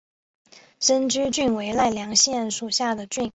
[0.79, 3.29] 生驹郡为奈良县属下的郡。